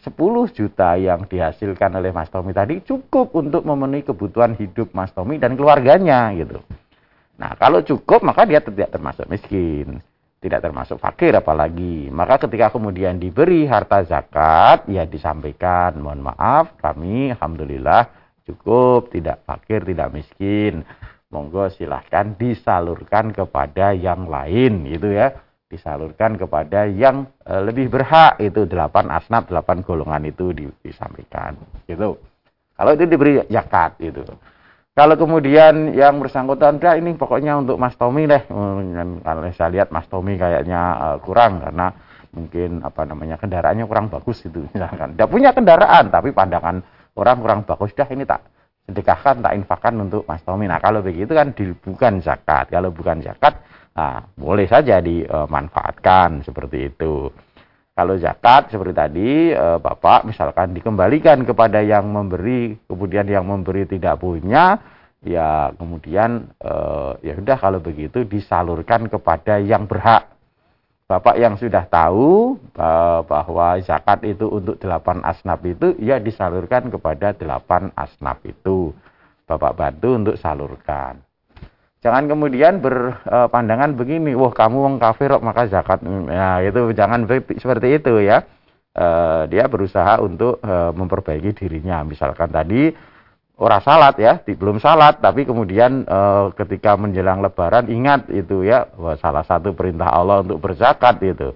[0.05, 0.13] 10
[0.53, 5.57] juta yang dihasilkan oleh Mas Tommy tadi cukup untuk memenuhi kebutuhan hidup Mas Tommy dan
[5.57, 6.61] keluarganya gitu.
[7.41, 10.05] Nah, kalau cukup maka dia tidak termasuk miskin,
[10.45, 12.13] tidak termasuk fakir apalagi.
[12.13, 19.85] Maka ketika kemudian diberi harta zakat, ya disampaikan, mohon maaf, kami alhamdulillah cukup, tidak fakir,
[19.85, 20.85] tidak miskin.
[21.33, 25.35] Monggo silahkan disalurkan kepada yang lain, gitu ya.
[25.67, 30.55] Disalurkan kepada yang e, lebih berhak, itu delapan asnaf, delapan golongan itu
[30.85, 31.59] disampaikan,
[31.91, 32.21] gitu.
[32.79, 34.23] Kalau itu diberi zakat, itu.
[34.95, 38.47] Kalau kemudian yang bersangkutan, ya ini pokoknya untuk Mas Tommy deh.
[38.47, 41.91] Hmm, kalau saya lihat Mas Tommy kayaknya uh, kurang karena
[42.31, 45.19] mungkin apa namanya kendaraannya kurang bagus itu misalkan.
[45.19, 46.79] Dia punya kendaraan tapi pandangan
[47.15, 47.95] orang kurang bagus.
[47.95, 48.47] Dah ini tak
[48.85, 50.69] sedekahkan, tak infakkan untuk Mas Tommy.
[50.69, 52.69] Nah kalau begitu kan bukan zakat.
[52.69, 53.65] Kalau bukan zakat,
[53.97, 57.33] nah, boleh saja dimanfaatkan seperti itu.
[57.95, 64.19] Kalau zakat seperti tadi e, Bapak misalkan dikembalikan kepada yang memberi, kemudian yang memberi tidak
[64.19, 64.83] punya,
[65.23, 66.75] ya kemudian e,
[67.23, 70.34] ya sudah kalau begitu disalurkan kepada yang berhak.
[71.05, 72.89] Bapak yang sudah tahu e,
[73.29, 78.97] bahwa zakat itu untuk delapan asnaf itu, ya disalurkan kepada delapan asnaf itu.
[79.45, 81.21] Bapak bantu untuk salurkan.
[82.01, 86.01] Jangan kemudian berpandangan begini, wah kamu wong kafir maka zakat.
[86.29, 88.45] Ya, itu jangan seperti itu ya.
[88.95, 92.01] Uh, dia berusaha untuk uh, memperbaiki dirinya.
[92.05, 92.93] Misalkan tadi
[93.55, 99.15] orang salat ya, belum salat tapi kemudian uh, ketika menjelang lebaran ingat itu ya, wah
[99.19, 101.55] salah satu perintah Allah untuk berzakat itu.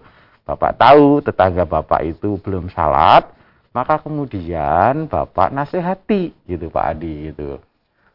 [0.49, 3.29] Bapak tahu tetangga Bapak itu belum salat,
[3.77, 7.61] maka kemudian Bapak nasihati gitu Pak Adi itu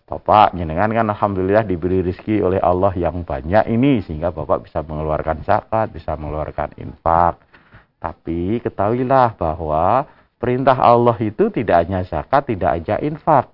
[0.03, 5.47] Bapak jenengan kan alhamdulillah diberi rezeki oleh Allah yang banyak ini sehingga Bapak bisa mengeluarkan
[5.47, 7.39] zakat, bisa mengeluarkan infak.
[8.03, 10.03] Tapi ketahuilah bahwa
[10.35, 13.47] perintah Allah itu tidak hanya zakat, tidak hanya infak.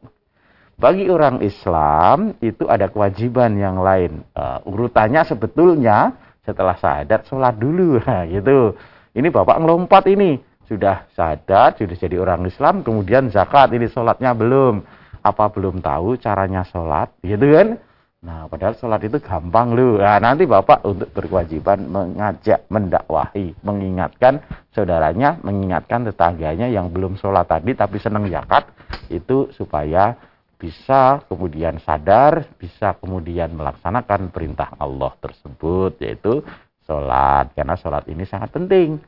[0.80, 4.24] Bagi orang Islam itu ada kewajiban yang lain.
[4.32, 6.16] Uh, urutannya sebetulnya
[6.48, 8.80] setelah syahadat sholat dulu, nah, gitu.
[9.12, 10.40] Ini Bapak ngelompat ini.
[10.72, 13.76] Sudah syahadat, sudah jadi orang Islam, kemudian zakat.
[13.76, 14.80] Ini sholatnya belum.
[15.20, 17.76] Apa belum tahu caranya sholat gitu kan?
[18.20, 24.44] Nah padahal sholat itu gampang loh nah, nanti bapak untuk berkewajiban mengajak mendakwahi mengingatkan
[24.76, 28.68] saudaranya mengingatkan tetangganya yang belum sholat tadi tapi senang zakat
[29.08, 30.20] itu supaya
[30.60, 36.44] bisa kemudian sadar bisa kemudian melaksanakan perintah Allah tersebut yaitu
[36.84, 39.00] sholat karena sholat ini sangat penting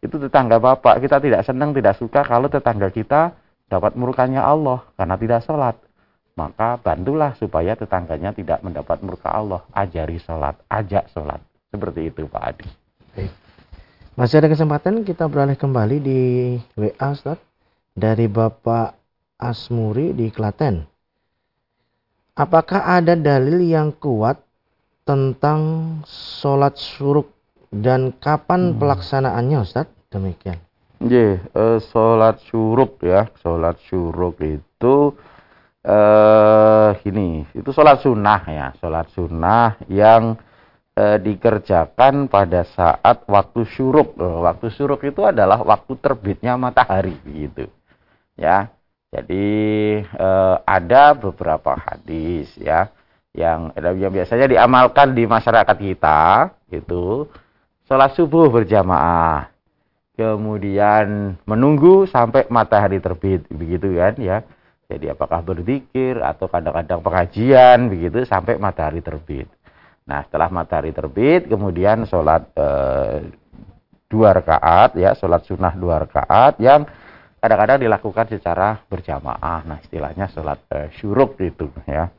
[0.00, 3.36] itu tetangga bapak kita tidak senang tidak suka kalau tetangga kita
[3.68, 5.76] dapat murkanya Allah karena tidak sholat.
[6.34, 9.66] Maka bantulah supaya tetangganya tidak mendapat murka Allah.
[9.74, 11.42] Ajari sholat, ajak sholat.
[11.68, 12.66] Seperti itu Pak Adi.
[14.14, 16.20] Masih ada kesempatan kita beralih kembali di
[16.74, 17.38] WA Ustaz.
[17.98, 18.94] Dari Bapak
[19.38, 20.82] Asmuri di Klaten.
[22.34, 24.42] Apakah ada dalil yang kuat
[25.06, 25.62] tentang
[26.06, 27.30] sholat suruk
[27.70, 28.78] dan kapan hmm.
[28.82, 29.86] pelaksanaannya Ustaz?
[30.10, 30.58] Demikian.
[30.98, 35.14] Yeah, uh, sholat syuruk ya, sholat syuruk itu
[35.86, 40.34] uh, ini, itu sholat sunnah ya, sholat sunnah yang
[40.98, 44.18] uh, dikerjakan pada saat waktu syuruk.
[44.18, 47.70] Uh, waktu syuruk itu adalah waktu terbitnya matahari, gitu.
[48.34, 48.74] Ya,
[49.08, 49.48] jadi
[50.20, 52.92] uh, ada beberapa hadis ya,
[53.32, 57.24] yang yang biasanya diamalkan di masyarakat kita itu
[57.88, 59.48] sholat subuh berjamaah
[60.12, 64.38] kemudian menunggu sampai matahari terbit begitu kan ya.
[64.88, 69.48] Jadi apakah berzikir atau kadang-kadang pengajian begitu sampai matahari terbit.
[70.08, 72.66] Nah setelah matahari terbit kemudian sholat e,
[74.08, 76.88] dua rakaat ya sholat sunnah dua rakaat yang
[77.38, 79.62] kadang-kadang dilakukan secara berjamaah.
[79.66, 82.10] Nah istilahnya sholat e, syuruk itu ya.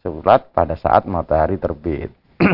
[0.00, 2.10] Sholat pada saat matahari terbit.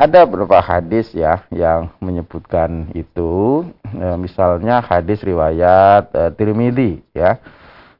[0.00, 7.40] Ada beberapa hadis ya yang menyebutkan itu, e, misalnya hadis riwayat e, Tirmidzi ya.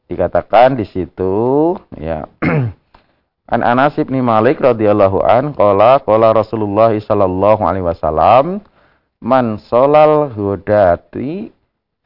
[0.09, 2.24] Dikatakan di situ ya.
[3.50, 8.62] An Anas bin Malik radhiyallahu an qala qala Rasulullah sallallahu alaihi wasallam
[9.18, 11.50] man sholal hudati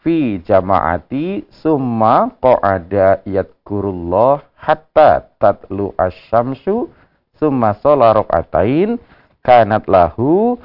[0.05, 6.93] fi jamaati summa qa'ada yadkurullah hatta tatlu asyamsu
[7.41, 9.01] summa shola rakaatain
[9.41, 10.61] kanat lahu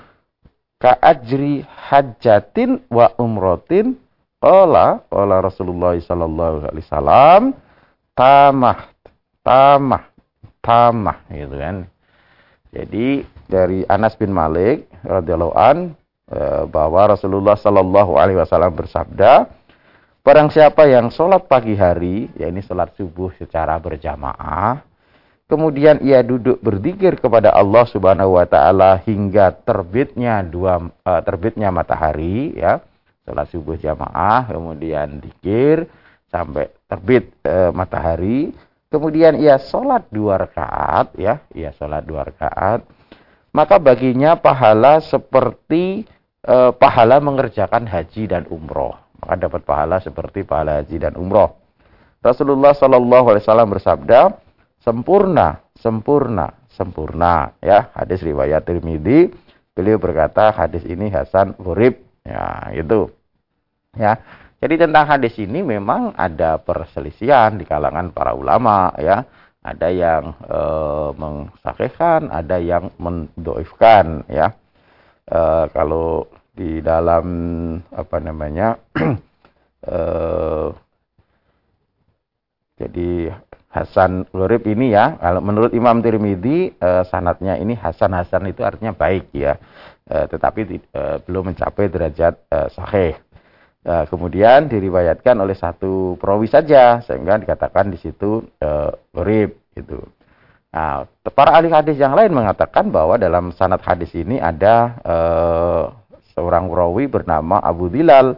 [0.75, 3.95] ka ajri hajatin wa umrotin
[4.43, 7.41] qala qala Rasulullah sallallahu alaihi wasallam
[8.15, 8.91] tamah
[9.43, 10.03] tamah
[10.59, 11.87] tamah gitu kan.
[12.69, 15.98] Jadi dari Anas bin Malik radhiyallahu an
[16.69, 19.49] bahwa Rasulullah sallallahu alaihi wasallam bersabda
[20.19, 24.83] Barang siapa yang sholat pagi hari, ya ini sholat subuh secara berjamaah,
[25.49, 32.53] Kemudian ia duduk berzikir kepada Allah Subhanahu wa taala hingga terbitnya dua uh, terbitnya matahari
[32.53, 32.85] ya.
[33.25, 35.89] Salat subuh jamaah, kemudian zikir
[36.29, 38.53] sampai terbit uh, matahari.
[38.93, 42.85] Kemudian ia sholat dua rakaat ya, ia sholat dua rakaat.
[43.49, 46.05] Maka baginya pahala seperti
[46.47, 48.95] uh, pahala mengerjakan haji dan umroh.
[49.19, 51.59] Maka dapat pahala seperti pahala haji dan umroh.
[52.19, 54.19] Rasulullah Shallallahu Alaihi Wasallam bersabda,
[54.83, 57.91] sempurna, sempurna, sempurna ya.
[57.95, 59.31] Hadis riwayat Tirmidzi,
[59.71, 61.99] beliau berkata hadis ini hasan gharib.
[62.27, 63.07] Ya, itu.
[63.95, 64.19] Ya.
[64.59, 69.23] Jadi tentang hadis ini memang ada perselisihan di kalangan para ulama ya.
[69.63, 70.59] Ada yang e,
[72.27, 74.51] ada yang mendoifkan ya.
[75.29, 76.25] E, kalau
[76.57, 77.27] di dalam
[77.93, 78.81] apa namanya
[79.85, 79.97] e,
[82.79, 83.29] jadi
[83.69, 88.97] Hasan Gharib ini ya, kalau menurut Imam Tirmidzi eh, sanatnya ini Hasan Hasan itu artinya
[88.97, 89.61] baik ya,
[90.09, 93.13] eh, tetapi eh, belum mencapai derajat eh, sahih.
[93.85, 100.01] Eh, kemudian diriwayatkan oleh satu perawi saja sehingga dikatakan di situ eh, Gharib itu.
[100.69, 105.83] Nah, para ahli hadis yang lain mengatakan bahwa dalam sanad hadis ini ada eh,
[106.37, 108.37] seorang perawi bernama Abu Dilal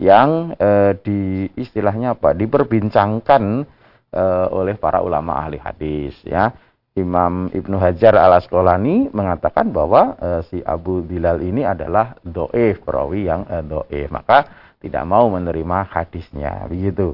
[0.00, 2.36] yang eh, di istilahnya apa?
[2.36, 3.64] diperbincangkan
[4.16, 6.52] uh, oleh para ulama ahli hadis ya.
[6.96, 13.28] Imam Ibnu Hajar al Asqalani mengatakan bahwa uh, si Abu Bilal ini adalah doif perawi
[13.28, 14.48] yang uh, doif maka
[14.80, 17.12] tidak mau menerima hadisnya begitu.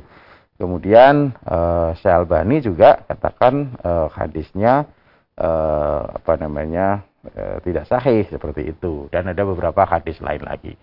[0.60, 4.86] Kemudian uh, Syalbani juga katakan uh, hadisnya
[5.36, 7.02] uh, apa namanya
[7.34, 9.10] uh, tidak sahih seperti itu.
[9.10, 10.78] Dan ada beberapa hadis lain lagi.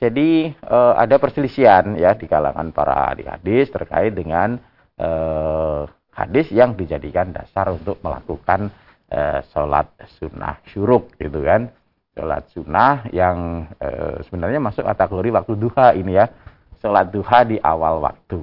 [0.00, 4.56] Jadi uh, ada perselisihan ya di kalangan para ahli hadis terkait dengan
[4.98, 8.68] eh, hadis yang dijadikan dasar untuk melakukan
[9.08, 9.86] eh, sholat
[10.18, 11.70] sunnah syuruk gitu kan.
[12.18, 16.26] Sholat sunnah yang eh, sebenarnya masuk kategori waktu duha ini ya.
[16.82, 18.42] Sholat duha di awal waktu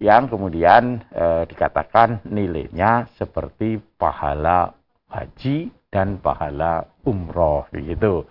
[0.00, 4.72] yang kemudian eh, dikatakan nilainya seperti pahala
[5.12, 8.22] haji dan pahala umroh begitu.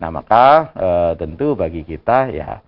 [0.00, 0.88] Nah maka e,
[1.22, 2.58] tentu bagi kita ya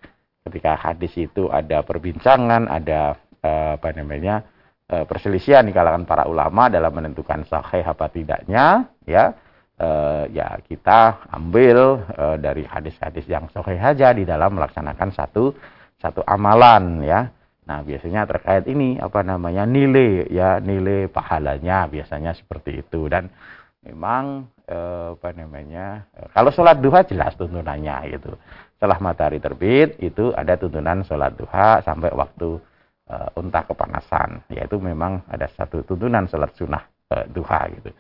[0.47, 4.47] ketika hadis itu ada perbincangan, ada Eh, apa namanya
[4.87, 9.35] eh, perselisihan di kalangan para ulama dalam menentukan sahih apa tidaknya ya
[9.83, 12.07] eh, ya kita ambil
[12.39, 15.59] dari hadis-hadis yang sahih saja di dalam melaksanakan satu
[15.99, 22.83] satu amalan ya nah biasanya terkait ini apa namanya nilai ya nilai pahalanya biasanya seperti
[22.83, 23.07] itu.
[23.07, 23.31] Dan
[23.83, 28.35] memang apa namanya kalau sholat duha jelas tuntunannya gitu.
[28.77, 32.59] Setelah matahari terbit itu ada tuntunan sholat duha sampai waktu
[33.13, 34.43] uh, unta kepanasan.
[34.51, 36.83] Yaitu memang ada satu tuntunan salat sunnah
[37.13, 37.91] uh, duha gitu.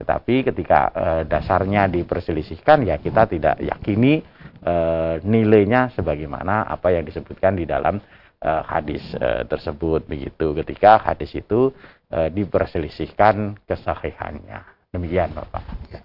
[0.00, 4.24] Tetapi ketika uh, dasarnya diperselisihkan ya kita tidak yakini
[4.64, 8.00] uh, nilainya sebagaimana apa yang disebutkan di dalam
[8.40, 11.72] uh, hadis uh, tersebut begitu ketika hadis itu
[12.12, 15.62] uh, diperselisihkan kesahihannya demikian Bapak
[15.92, 16.00] ya,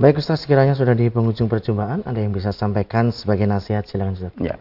[0.00, 0.18] baik.
[0.18, 4.34] Ustaz, sekiranya sudah di penghujung perjumpaan, ada yang bisa sampaikan sebagai nasihat silakan Ustaz.
[4.40, 4.58] Ya.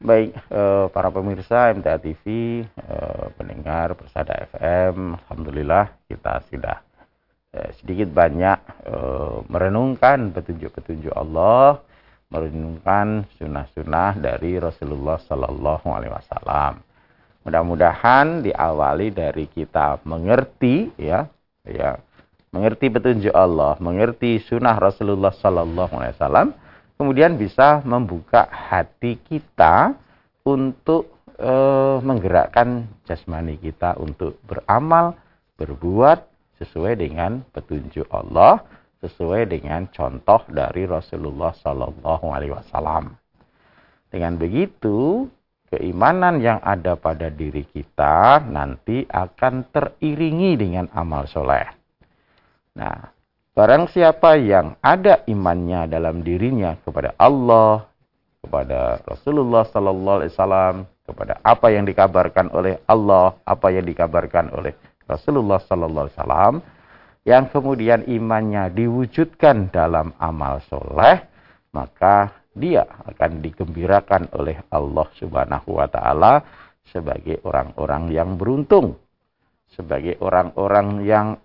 [0.00, 2.24] Baik, eh, para pemirsa MTA TV,
[2.64, 6.80] eh, pendengar Persada FM, Alhamdulillah kita sudah
[7.50, 8.62] sedikit banyak
[9.50, 11.82] merenungkan petunjuk-petunjuk Allah,
[12.30, 16.78] merenungkan sunnah-sunnah dari Rasulullah Sallallahu Alaihi Wasallam.
[17.42, 21.26] Mudah-mudahan diawali dari kita mengerti, ya,
[21.66, 21.98] ya,
[22.54, 26.48] mengerti petunjuk Allah, mengerti sunnah Rasulullah Sallallahu Alaihi Wasallam
[27.00, 29.96] kemudian bisa membuka hati kita
[30.44, 31.52] untuk e,
[32.04, 35.16] menggerakkan jasmani kita untuk beramal,
[35.56, 36.28] berbuat
[36.60, 38.60] sesuai dengan petunjuk Allah,
[39.00, 43.16] sesuai dengan contoh dari Rasulullah Sallallahu Alaihi Wasallam.
[44.12, 45.28] Dengan begitu,
[45.72, 51.68] keimanan yang ada pada diri kita nanti akan teriringi dengan amal soleh.
[52.76, 53.20] Nah,
[53.50, 57.82] Barang siapa yang ada imannya dalam dirinya kepada Allah,
[58.40, 64.72] kepada Rasulullah sallallahu alaihi wasallam, kepada apa yang dikabarkan oleh Allah, apa yang dikabarkan oleh
[65.04, 66.54] Rasulullah sallallahu alaihi wasallam,
[67.24, 71.26] yang kemudian imannya diwujudkan dalam amal soleh,
[71.76, 76.42] maka dia akan digembirakan oleh Allah Subhanahu wa taala
[76.90, 78.98] sebagai orang-orang yang beruntung,
[79.70, 81.38] sebagai orang-orang yang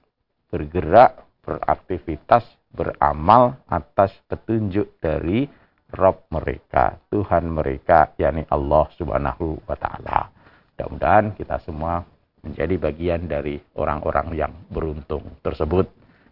[0.49, 5.45] bergerak beraktivitas, beramal atas petunjuk dari
[5.93, 10.33] Rob mereka, Tuhan mereka, yakni Allah Subhanahu wa Ta'ala.
[10.75, 12.03] Mudah-mudahan kita semua
[12.45, 15.89] menjadi bagian dari orang-orang yang beruntung tersebut.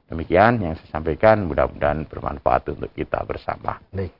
[0.07, 3.81] Demikian yang saya sampaikan, mudah-mudahan bermanfaat untuk kita bersama.
[3.89, 4.13] Baik.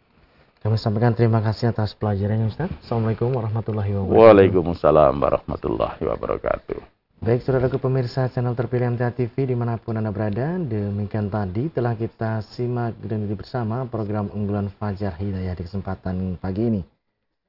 [0.63, 2.71] Kami sampaikan terima kasih atas pelajarannya Ustaz.
[2.81, 4.15] Assalamualaikum warahmatullahi wabarakatuh.
[4.15, 6.79] Waalaikumsalam warahmatullahi wabarakatuh.
[7.23, 11.95] Baik, saudaraku pemirsa channel terpilih MTA TV di mana pun Anda berada, demikian tadi telah
[11.95, 16.81] kita simak dan bersama program unggulan Fajar Hidayah di kesempatan pagi ini.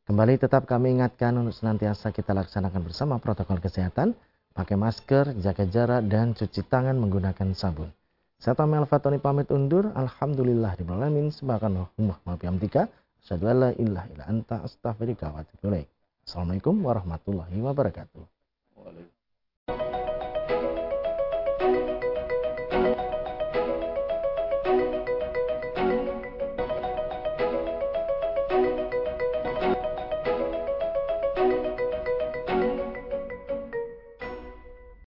[0.07, 4.15] Kembali tetap kami ingatkan untuk senantiasa kita laksanakan bersama protokol kesehatan,
[4.55, 7.91] pakai masker, jaga jarak, dan cuci tangan menggunakan sabun.
[8.39, 9.91] Saya Tamel Fatoni pamit undur.
[9.93, 11.35] Alhamdulillah di alamin.
[11.35, 12.87] Subhanallah wa bihamdika.
[13.25, 15.81] Asyhadu an la ilaha illa anta astaghfiruka wa atubu.
[16.25, 19.14] Assalamualaikum warahmatullahi wabarakatuh.